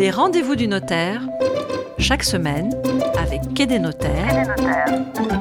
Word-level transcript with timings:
Les 0.00 0.10
rendez-vous 0.10 0.56
du 0.56 0.66
notaire, 0.66 1.20
chaque 1.98 2.22
semaine, 2.22 2.74
avec 3.18 3.52
Quai 3.52 3.66
des 3.66 3.78
notaires, 3.78 4.56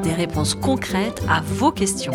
des 0.03 0.11
réponses 0.11 0.53
concrètes 0.53 1.21
à 1.29 1.39
vos 1.41 1.71
questions. 1.71 2.11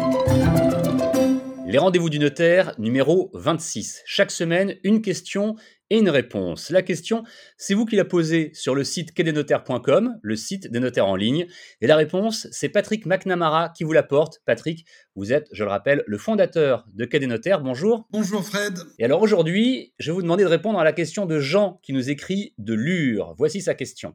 Les 1.74 1.79
rendez-vous 1.79 2.08
du 2.08 2.21
notaire 2.21 2.72
numéro 2.79 3.32
26. 3.34 4.02
Chaque 4.06 4.30
semaine, 4.30 4.76
une 4.84 5.02
question 5.02 5.56
et 5.90 5.98
une 5.98 6.08
réponse. 6.08 6.70
La 6.70 6.82
question, 6.82 7.24
c'est 7.59 7.74
vous 7.74 7.84
qui 7.84 7.96
la 7.96 8.04
posez 8.04 8.52
sur 8.54 8.77
le 8.77 8.84
site 8.84 9.12
quai-des-notaires.com, 9.12 10.20
le 10.23 10.37
site 10.37 10.70
des 10.70 10.79
notaires 10.79 11.09
en 11.09 11.16
ligne. 11.16 11.48
Et 11.80 11.88
la 11.88 11.96
réponse, 11.96 12.46
c'est 12.52 12.68
Patrick 12.68 13.06
McNamara 13.06 13.70
qui 13.70 13.82
vous 13.82 13.91
la 13.91 14.05
porte. 14.05 14.38
Patrick, 14.46 14.87
vous 15.16 15.32
êtes, 15.32 15.48
je 15.50 15.64
le 15.64 15.70
rappelle, 15.70 16.05
le 16.06 16.16
fondateur 16.16 16.87
de 16.95 17.05
Quai 17.06 17.18
des 17.18 17.27
Notaires. 17.27 17.60
Bonjour. 17.60 18.06
Bonjour 18.12 18.45
Fred. 18.45 18.79
Et 19.00 19.04
alors 19.04 19.20
aujourd'hui, 19.20 19.95
je 19.98 20.12
vais 20.12 20.14
vous 20.14 20.22
demander 20.22 20.45
de 20.45 20.48
répondre 20.50 20.79
à 20.79 20.84
la 20.84 20.93
question 20.93 21.27
de 21.27 21.41
Jean 21.41 21.80
qui 21.82 21.93
nous 21.93 22.09
écrit 22.09 22.54
de 22.56 22.75
Lure. 22.75 23.34
Voici 23.36 23.61
sa 23.61 23.75
question. 23.75 24.14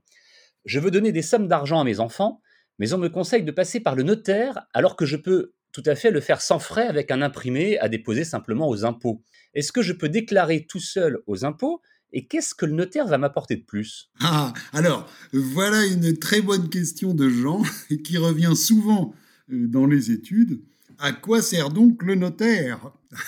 Je 0.63 0.79
veux 0.79 0.91
donner 0.91 1.11
des 1.11 1.23
sommes 1.23 1.49
d'argent 1.49 1.81
à 1.81 1.83
mes 1.83 1.99
enfants, 1.99 2.39
mais 2.77 2.93
on 2.93 2.97
me 2.97 3.09
conseille 3.09 3.43
de 3.43 3.51
passer 3.51 3.81
par 3.81 3.95
le 3.95 4.03
notaire 4.03 4.61
alors 4.73 4.95
que 4.95 5.05
je 5.05 5.17
peux 5.17 5.55
tout 5.79 5.89
à 5.89 5.95
fait 5.95 6.11
le 6.11 6.19
faire 6.19 6.41
sans 6.41 6.59
frais 6.59 6.87
avec 6.87 7.09
un 7.09 7.21
imprimé 7.21 7.79
à 7.79 7.87
déposer 7.87 8.25
simplement 8.25 8.67
aux 8.67 8.83
impôts. 8.83 9.23
Est-ce 9.53 9.71
que 9.71 9.81
je 9.81 9.93
peux 9.93 10.09
déclarer 10.09 10.65
tout 10.67 10.79
seul 10.79 11.19
aux 11.25 11.45
impôts 11.45 11.81
et 12.11 12.27
qu'est-ce 12.27 12.53
que 12.53 12.65
le 12.65 12.73
notaire 12.73 13.07
va 13.07 13.17
m'apporter 13.17 13.55
de 13.55 13.63
plus? 13.63 14.11
Ah, 14.19 14.53
alors, 14.73 15.09
voilà 15.31 15.85
une 15.85 16.17
très 16.17 16.41
bonne 16.41 16.69
question 16.69 17.13
de 17.13 17.29
Jean 17.29 17.61
qui 18.03 18.17
revient 18.17 18.55
souvent 18.55 19.13
euh, 19.51 19.67
dans 19.67 19.85
les 19.85 20.11
études. 20.11 20.61
À 20.97 21.13
quoi 21.13 21.41
sert 21.41 21.69
donc 21.69 22.03
le 22.03 22.15
notaire? 22.15 22.91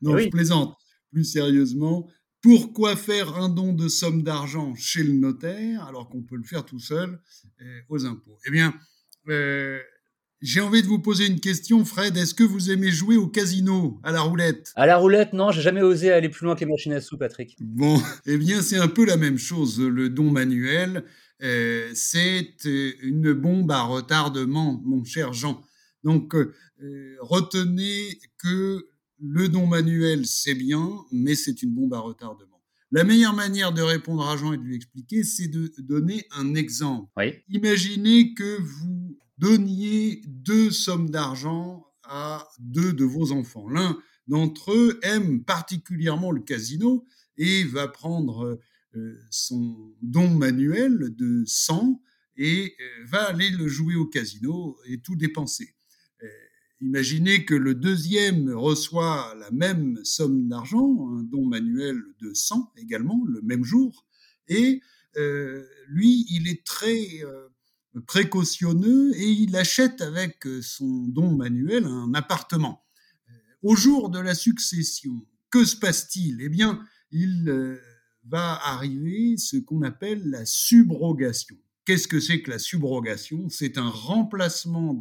Non, 0.00 0.16
je 0.16 0.28
plaisante. 0.28 0.76
Plus 1.10 1.24
sérieusement, 1.24 2.08
pourquoi 2.40 2.94
faire 2.94 3.34
un 3.34 3.48
don 3.48 3.72
de 3.72 3.88
somme 3.88 4.22
d'argent 4.22 4.76
chez 4.76 5.02
le 5.02 5.14
notaire 5.14 5.84
alors 5.86 6.08
qu'on 6.08 6.22
peut 6.22 6.36
le 6.36 6.44
faire 6.44 6.64
tout 6.64 6.78
seul 6.78 7.20
euh, 7.60 7.80
aux 7.88 8.06
impôts? 8.06 8.38
Eh 8.46 8.52
bien, 8.52 8.72
euh, 9.28 9.80
j'ai 10.40 10.60
envie 10.60 10.82
de 10.82 10.86
vous 10.86 11.00
poser 11.00 11.26
une 11.26 11.40
question, 11.40 11.84
Fred. 11.84 12.16
Est-ce 12.16 12.32
que 12.32 12.44
vous 12.44 12.70
aimez 12.70 12.90
jouer 12.90 13.16
au 13.16 13.26
casino, 13.26 13.98
à 14.04 14.12
la 14.12 14.20
roulette? 14.20 14.72
À 14.76 14.86
la 14.86 14.96
roulette, 14.96 15.32
non, 15.32 15.50
j'ai 15.50 15.62
jamais 15.62 15.82
osé 15.82 16.12
aller 16.12 16.28
plus 16.28 16.44
loin 16.44 16.54
que 16.54 16.60
les 16.60 16.70
machines 16.70 16.92
à 16.92 17.00
sous, 17.00 17.18
Patrick. 17.18 17.56
Bon, 17.60 18.00
eh 18.26 18.38
bien, 18.38 18.62
c'est 18.62 18.78
un 18.78 18.86
peu 18.86 19.04
la 19.04 19.16
même 19.16 19.38
chose. 19.38 19.80
Le 19.80 20.08
don 20.08 20.30
manuel, 20.30 21.04
euh, 21.42 21.90
c'est 21.94 22.54
euh, 22.66 22.92
une 23.02 23.32
bombe 23.32 23.72
à 23.72 23.82
retardement, 23.82 24.80
mon 24.84 25.02
cher 25.02 25.32
Jean. 25.32 25.60
Donc, 26.04 26.36
euh, 26.36 26.54
retenez 27.20 28.20
que 28.38 28.86
le 29.20 29.48
don 29.48 29.66
manuel, 29.66 30.24
c'est 30.24 30.54
bien, 30.54 30.88
mais 31.10 31.34
c'est 31.34 31.62
une 31.64 31.74
bombe 31.74 31.94
à 31.94 31.98
retardement. 31.98 32.62
La 32.92 33.02
meilleure 33.02 33.34
manière 33.34 33.72
de 33.72 33.82
répondre 33.82 34.26
à 34.26 34.36
Jean 34.36 34.52
et 34.52 34.56
de 34.56 34.62
lui 34.62 34.76
expliquer, 34.76 35.24
c'est 35.24 35.48
de 35.48 35.72
donner 35.78 36.24
un 36.30 36.54
exemple. 36.54 37.10
Oui. 37.16 37.34
Imaginez 37.48 38.34
que 38.34 38.62
vous 38.62 39.18
donniez 39.38 40.22
deux 40.26 40.70
sommes 40.70 41.10
d'argent 41.10 41.86
à 42.02 42.48
deux 42.58 42.92
de 42.92 43.04
vos 43.04 43.32
enfants. 43.32 43.68
L'un 43.68 43.98
d'entre 44.26 44.72
eux 44.72 44.98
aime 45.02 45.42
particulièrement 45.44 46.30
le 46.30 46.42
casino 46.42 47.06
et 47.36 47.64
va 47.64 47.88
prendre 47.88 48.58
euh, 48.96 49.18
son 49.30 49.94
don 50.02 50.30
manuel 50.30 51.14
de 51.14 51.44
100 51.46 52.02
et 52.36 52.74
euh, 52.80 53.04
va 53.06 53.28
aller 53.28 53.50
le 53.50 53.68
jouer 53.68 53.94
au 53.94 54.06
casino 54.06 54.78
et 54.86 55.00
tout 55.00 55.14
dépenser. 55.14 55.74
Euh, 56.22 56.26
imaginez 56.80 57.44
que 57.44 57.54
le 57.54 57.74
deuxième 57.74 58.50
reçoit 58.50 59.34
la 59.38 59.50
même 59.50 59.98
somme 60.04 60.48
d'argent, 60.48 61.10
un 61.12 61.22
don 61.22 61.44
manuel 61.44 62.00
de 62.20 62.32
100 62.32 62.72
également, 62.76 63.22
le 63.26 63.42
même 63.42 63.64
jour, 63.64 64.06
et 64.48 64.80
lui, 65.88 66.24
il 66.30 66.48
est 66.48 66.64
très 66.64 67.22
précautionneux 68.06 69.12
et 69.16 69.28
il 69.28 69.56
achète 69.56 70.00
avec 70.00 70.46
euh, 70.46 70.60
son 70.62 71.06
don 71.08 71.34
manuel 71.34 71.84
un 71.84 72.12
appartement. 72.14 72.84
Euh, 73.28 73.32
au 73.62 73.74
jour 73.74 74.10
de 74.10 74.18
la 74.18 74.34
succession, 74.34 75.26
que 75.50 75.64
se 75.64 75.76
passe-t-il? 75.76 76.40
Eh 76.40 76.48
bien, 76.48 76.84
il 77.10 77.48
euh, 77.48 77.80
va 78.24 78.58
arriver 78.66 79.36
ce 79.36 79.56
qu'on 79.56 79.82
appelle 79.82 80.28
la 80.28 80.44
subrogation. 80.44 81.56
Qu'est-ce 81.84 82.08
que 82.08 82.20
c'est 82.20 82.42
que 82.42 82.50
la 82.50 82.58
subrogation? 82.58 83.48
C'est 83.48 83.78
un 83.78 83.88
remplacement 83.88 84.94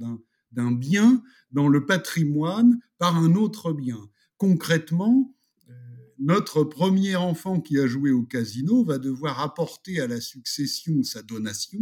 d'un 0.54 0.72
bien 0.72 1.22
dans 1.52 1.68
le 1.68 1.86
patrimoine 1.86 2.80
par 2.98 3.18
un 3.18 3.36
autre 3.36 3.74
bien. 3.74 4.00
Concrètement, 4.38 5.36
notre 6.18 6.64
premier 6.64 7.18
enfant 7.18 7.60
qui 7.60 7.78
a 7.78 7.88
joué 7.88 8.12
au 8.12 8.24
casino 8.24 8.86
va 8.86 9.00
devoir 9.00 9.42
apporter 9.42 10.00
à 10.00 10.08
la 10.08 10.22
succession 10.22 11.04
sa 11.04 11.22
donation 11.22 11.80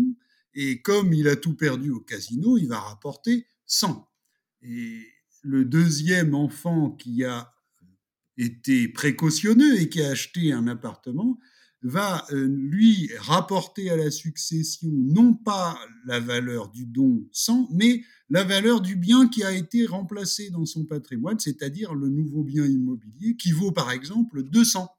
et 0.56 0.82
comme 0.82 1.14
il 1.14 1.28
a 1.28 1.36
tout 1.36 1.56
perdu 1.56 1.92
au 1.92 2.00
casino, 2.00 2.58
il 2.58 2.68
va 2.68 2.80
rapporter 2.80 3.46
100. 3.66 4.10
Et 4.64 5.02
le 5.44 5.66
deuxième 5.66 6.34
enfant 6.34 6.92
qui 6.92 7.24
a 7.24 7.54
été 8.38 8.88
précautionneux 8.88 9.80
et 9.80 9.90
qui 9.90 10.02
a 10.02 10.10
acheté 10.10 10.52
un 10.52 10.68
appartement 10.68 11.40
va 11.84 12.26
euh, 12.32 12.48
lui 12.48 13.12
rapporter 13.20 13.92
à 13.92 13.96
la 13.96 14.10
succession 14.10 14.90
non 14.92 15.36
pas 15.36 15.78
la 16.06 16.20
valeur 16.20 16.70
du 16.70 16.86
don 16.86 17.28
100, 17.32 17.70
mais 17.74 18.02
la 18.30 18.44
valeur 18.44 18.82
du 18.82 18.96
bien 18.96 19.28
qui 19.28 19.44
a 19.44 19.52
été 19.52 19.86
remplacé 19.86 20.50
dans 20.50 20.66
son 20.66 20.86
patrimoine, 20.86 21.38
c'est-à-dire 21.38 21.94
le 21.94 22.10
nouveau 22.10 22.44
bien 22.44 22.66
immobilier 22.66 23.36
qui 23.36 23.52
vaut 23.52 23.72
par 23.72 23.92
exemple 23.92 24.42
200. 24.42 24.90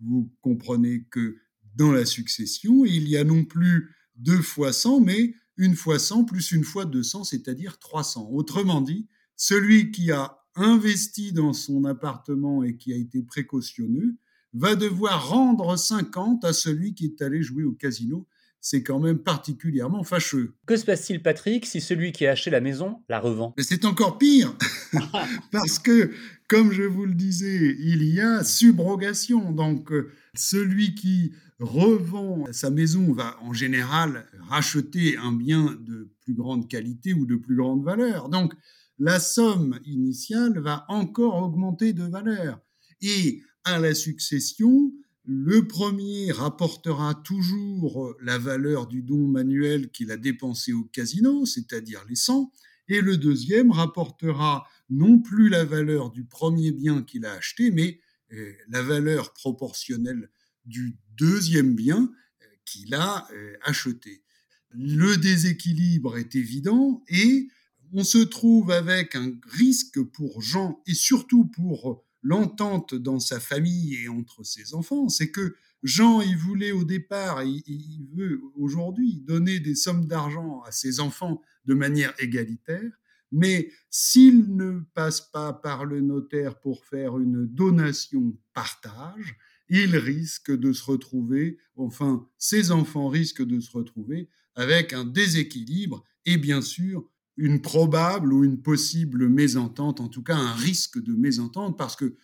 Vous 0.00 0.30
comprenez 0.42 1.04
que 1.10 1.38
dans 1.76 1.92
la 1.92 2.04
succession, 2.04 2.84
il 2.84 3.08
y 3.08 3.16
a 3.16 3.24
non 3.24 3.44
plus 3.44 3.94
deux 4.16 4.42
fois 4.42 4.72
100, 4.72 5.00
mais 5.00 5.34
une 5.56 5.76
fois 5.76 5.98
100 5.98 6.24
plus 6.24 6.52
une 6.52 6.64
fois 6.64 6.84
200, 6.84 7.24
c'est-à-dire 7.24 7.78
300. 7.78 8.30
Autrement 8.30 8.80
dit, 8.80 9.08
celui 9.36 9.90
qui 9.90 10.10
a 10.10 10.38
investi 10.56 11.32
dans 11.32 11.52
son 11.52 11.84
appartement 11.84 12.62
et 12.62 12.76
qui 12.76 12.92
a 12.92 12.96
été 12.96 13.22
précautionneux 13.22 14.16
va 14.52 14.76
devoir 14.76 15.28
rendre 15.28 15.76
50 15.76 16.44
à 16.44 16.52
celui 16.52 16.94
qui 16.94 17.06
est 17.06 17.22
allé 17.22 17.42
jouer 17.42 17.64
au 17.64 17.72
casino. 17.72 18.26
C'est 18.66 18.82
quand 18.82 18.98
même 18.98 19.18
particulièrement 19.18 20.04
fâcheux. 20.04 20.54
Que 20.64 20.78
se 20.78 20.86
passe-t-il, 20.86 21.22
Patrick, 21.22 21.66
si 21.66 21.82
celui 21.82 22.12
qui 22.12 22.26
a 22.26 22.30
acheté 22.30 22.48
la 22.48 22.62
maison 22.62 23.02
la 23.10 23.20
revend? 23.20 23.52
Mais 23.58 23.62
c'est 23.62 23.84
encore 23.84 24.16
pire, 24.16 24.56
parce 25.52 25.78
que, 25.78 26.12
comme 26.48 26.72
je 26.72 26.84
vous 26.84 27.04
le 27.04 27.12
disais, 27.12 27.76
il 27.78 28.02
y 28.04 28.22
a 28.22 28.42
subrogation. 28.42 29.52
Donc, 29.52 29.92
euh, 29.92 30.10
celui 30.32 30.94
qui 30.94 31.34
revend 31.60 32.46
sa 32.52 32.70
maison 32.70 33.12
va 33.12 33.36
en 33.42 33.52
général 33.52 34.24
racheter 34.48 35.18
un 35.18 35.32
bien 35.32 35.76
de 35.86 36.10
plus 36.22 36.32
grande 36.32 36.66
qualité 36.66 37.12
ou 37.12 37.26
de 37.26 37.36
plus 37.36 37.56
grande 37.56 37.84
valeur. 37.84 38.30
Donc, 38.30 38.54
la 38.98 39.20
somme 39.20 39.78
initiale 39.84 40.58
va 40.58 40.86
encore 40.88 41.36
augmenter 41.42 41.92
de 41.92 42.04
valeur. 42.04 42.60
Et 43.02 43.42
à 43.64 43.78
la 43.78 43.94
succession, 43.94 44.90
le 45.26 45.66
premier 45.66 46.32
rapportera 46.32 47.14
toujours 47.14 48.14
la 48.20 48.36
valeur 48.36 48.86
du 48.86 49.02
don 49.02 49.26
manuel 49.26 49.90
qu'il 49.90 50.10
a 50.10 50.18
dépensé 50.18 50.72
au 50.72 50.84
casino, 50.84 51.46
c'est-à-dire 51.46 52.04
les 52.08 52.16
100, 52.16 52.52
et 52.88 53.00
le 53.00 53.16
deuxième 53.16 53.70
rapportera 53.70 54.68
non 54.90 55.18
plus 55.18 55.48
la 55.48 55.64
valeur 55.64 56.10
du 56.10 56.24
premier 56.24 56.72
bien 56.72 57.02
qu'il 57.02 57.24
a 57.24 57.32
acheté, 57.32 57.70
mais 57.70 58.00
euh, 58.32 58.52
la 58.68 58.82
valeur 58.82 59.32
proportionnelle 59.32 60.28
du 60.66 60.98
deuxième 61.16 61.74
bien 61.74 62.10
euh, 62.42 62.46
qu'il 62.66 62.94
a 62.94 63.26
euh, 63.32 63.54
acheté. 63.62 64.22
Le 64.70 65.16
déséquilibre 65.16 66.18
est 66.18 66.34
évident 66.34 67.02
et 67.08 67.48
on 67.92 68.04
se 68.04 68.18
trouve 68.18 68.70
avec 68.72 69.14
un 69.14 69.32
risque 69.52 70.02
pour 70.02 70.42
Jean 70.42 70.82
et 70.86 70.94
surtout 70.94 71.46
pour 71.46 72.03
l'entente 72.24 72.94
dans 72.94 73.20
sa 73.20 73.38
famille 73.38 73.94
et 74.02 74.08
entre 74.08 74.42
ses 74.42 74.74
enfants, 74.74 75.08
c'est 75.08 75.30
que 75.30 75.54
Jean, 75.84 76.22
il 76.22 76.36
voulait 76.36 76.72
au 76.72 76.82
départ, 76.82 77.44
il 77.44 78.08
veut 78.16 78.40
aujourd'hui 78.56 79.20
donner 79.20 79.60
des 79.60 79.74
sommes 79.74 80.06
d'argent 80.06 80.62
à 80.62 80.72
ses 80.72 80.98
enfants 80.98 81.42
de 81.66 81.74
manière 81.74 82.14
égalitaire, 82.18 82.90
mais 83.30 83.70
s'il 83.90 84.56
ne 84.56 84.80
passe 84.94 85.20
pas 85.20 85.52
par 85.52 85.84
le 85.84 86.00
notaire 86.00 86.58
pour 86.58 86.84
faire 86.86 87.18
une 87.18 87.46
donation 87.46 88.34
partage, 88.54 89.36
il 89.68 89.96
risque 89.96 90.50
de 90.50 90.72
se 90.72 90.84
retrouver, 90.84 91.58
enfin, 91.76 92.28
ses 92.38 92.70
enfants 92.70 93.08
risquent 93.08 93.44
de 93.44 93.60
se 93.60 93.70
retrouver 93.72 94.30
avec 94.54 94.92
un 94.92 95.04
déséquilibre 95.04 96.04
et 96.26 96.36
bien 96.36 96.62
sûr 96.62 97.10
une 97.36 97.60
probable 97.60 98.32
ou 98.32 98.44
une 98.44 98.60
possible 98.60 99.28
mésentente, 99.28 100.00
en 100.00 100.08
tout 100.08 100.22
cas 100.22 100.36
un 100.36 100.54
risque 100.54 101.02
de 101.02 101.14
mésentente, 101.14 101.76
parce 101.76 101.96
que 101.96 102.14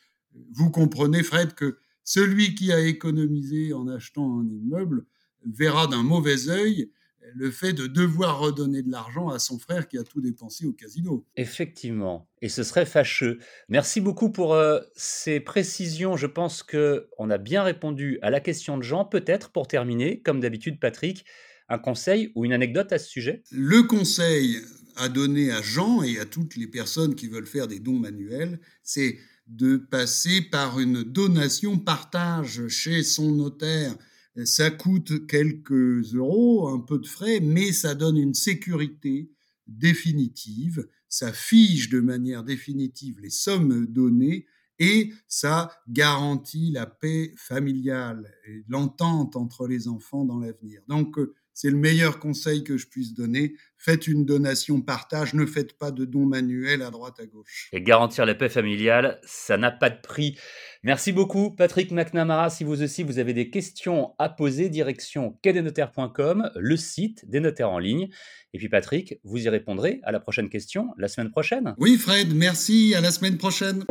vous 0.53 0.71
comprenez, 0.71 1.23
Fred, 1.23 1.55
que 1.55 1.79
celui 2.05 2.55
qui 2.55 2.73
a 2.73 2.81
économisé 2.81 3.73
en 3.73 3.89
achetant 3.89 4.41
un 4.41 4.49
immeuble 4.49 5.07
verra 5.45 5.87
d'un 5.87 6.03
mauvais 6.03 6.49
œil 6.49 6.91
le 7.35 7.51
fait 7.51 7.73
de 7.73 7.87
devoir 7.87 8.41
redonner 8.41 8.83
de 8.83 8.91
l'argent 8.91 9.29
à 9.29 9.39
son 9.39 9.59
frère 9.59 9.89
qui 9.89 9.99
a 9.99 10.03
tout 10.03 10.21
dépensé 10.21 10.67
au 10.67 10.73
casino. 10.73 11.25
Effectivement, 11.37 12.29
et 12.43 12.49
ce 12.49 12.63
serait 12.63 12.87
fâcheux. 12.87 13.39
Merci 13.69 14.01
beaucoup 14.01 14.31
pour 14.31 14.55
euh, 14.55 14.81
ces 14.95 15.41
précisions. 15.41 16.17
Je 16.17 16.27
pense 16.27 16.63
que 16.63 17.09
on 17.19 17.31
a 17.31 17.39
bien 17.39 17.63
répondu 17.63 18.19
à 18.23 18.31
la 18.31 18.41
question 18.41 18.79
de 18.79 18.83
Jean. 18.83 19.05
Peut-être 19.05 19.51
pour 19.51 19.69
terminer, 19.69 20.23
comme 20.23 20.41
d'habitude, 20.41 20.81
Patrick, 20.81 21.25
un 21.69 21.79
conseil 21.79 22.33
ou 22.35 22.45
une 22.45 22.53
anecdote 22.53 22.93
à 22.93 22.99
ce 22.99 23.09
sujet? 23.09 23.43
Le 23.53 23.83
conseil 23.83 24.56
à 24.97 25.09
donner 25.09 25.51
à 25.51 25.63
Jean 25.63 26.03
et 26.03 26.19
à 26.19 26.25
toutes 26.25 26.57
les 26.57 26.67
personnes 26.67 27.15
qui 27.15 27.29
veulent 27.29 27.47
faire 27.47 27.69
des 27.69 27.81
dons 27.81 27.99
manuels, 27.99 28.61
c'est 28.83 29.19
de 29.47 29.77
passer 29.77 30.43
par 30.43 30.79
une 30.79 31.03
donation 31.03 31.79
partage 31.79 32.69
chez 32.69 33.03
son 33.03 33.33
notaire. 33.33 33.97
Ça 34.45 34.71
coûte 34.71 35.27
quelques 35.27 36.15
euros, 36.15 36.69
un 36.69 36.79
peu 36.81 36.99
de 36.99 37.07
frais, 37.07 37.41
mais 37.41 37.73
ça 37.73 37.95
donne 37.95 38.17
une 38.17 38.35
sécurité 38.35 39.31
définitive, 39.67 40.87
ça 41.09 41.33
fige 41.33 41.91
de 41.91 42.01
manière 42.01 42.45
définitive 42.45 43.21
les 43.21 43.31
sommes 43.31 43.87
données 43.87 44.47
et 44.79 45.13
ça 45.29 45.71
garantit 45.89 46.71
la 46.71 46.87
paix 46.87 47.33
familiale 47.37 48.33
et 48.50 48.64
l'entente 48.69 49.37
entre 49.37 49.67
les 49.67 49.88
enfants 49.88 50.25
dans 50.25 50.38
l'avenir. 50.38 50.81
Donc, 50.88 51.17
c'est 51.52 51.70
le 51.70 51.76
meilleur 51.76 52.19
conseil 52.19 52.64
que 52.64 52.79
je 52.79 52.87
puisse 52.87 53.12
donner. 53.12 53.55
Faites 53.76 54.06
une 54.06 54.25
donation 54.25 54.81
partage, 54.81 55.35
ne 55.35 55.44
faites 55.44 55.76
pas 55.76 55.91
de 55.91 56.05
dons 56.05 56.25
manuels 56.25 56.81
à 56.81 56.91
droite 56.91 57.20
à 57.20 57.26
gauche. 57.26 57.69
Et 57.73 57.82
garantir 57.82 58.25
la 58.25 58.35
paix 58.35 58.49
familiale, 58.49 59.20
ça 59.25 59.58
n'a 59.58 59.70
pas 59.70 59.91
de 59.91 60.00
prix. 60.00 60.38
Merci 60.82 61.12
beaucoup, 61.12 61.50
Patrick 61.50 61.91
McNamara. 61.91 62.49
Si 62.50 62.64
vous 62.64 62.82
aussi 62.82 63.02
vous 63.02 63.19
avez 63.19 63.35
des 63.35 63.50
questions 63.50 64.14
à 64.19 64.29
poser, 64.31 64.69
direction 64.69 65.38
quai-des-notaires.com, 65.43 66.50
le 66.56 66.76
site 66.76 67.29
des 67.29 67.41
notaires 67.41 67.70
en 67.70 67.79
ligne. 67.79 68.08
Et 68.55 68.58
puis 68.58 68.69
Patrick, 68.69 69.20
vous 69.25 69.44
y 69.44 69.49
répondrez 69.49 70.00
à 70.03 70.12
la 70.12 70.20
prochaine 70.20 70.49
question 70.49 70.88
la 70.96 71.08
semaine 71.08 71.31
prochaine. 71.31 71.75
Oui, 71.79 71.99
Fred, 71.99 72.35
merci. 72.35 72.94
À 72.94 73.00
la 73.00 73.11
semaine 73.11 73.37
prochaine. 73.37 73.85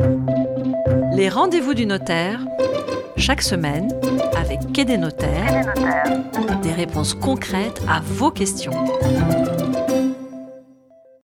Les 1.14 1.28
rendez-vous 1.28 1.74
du 1.74 1.86
notaire, 1.86 2.44
chaque 3.16 3.42
semaine, 3.42 3.88
avec 4.50 4.72
Quai 4.72 4.84
des 4.84 4.98
notaires, 4.98 5.72
des 6.62 6.72
réponses 6.72 7.14
concrètes 7.14 7.80
à 7.88 8.00
vos 8.00 8.32
questions. 8.32 8.72